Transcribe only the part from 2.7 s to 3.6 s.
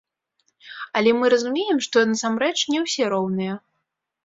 не ўсе роўныя.